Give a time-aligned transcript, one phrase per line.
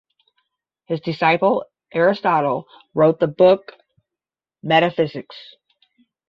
[0.87, 1.63] His disciple
[1.93, 2.65] Aristotle
[2.95, 3.73] wrote the book
[4.63, 5.35] Metaphysics.